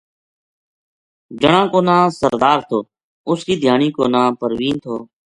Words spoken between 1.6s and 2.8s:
کو ناں سردار تھو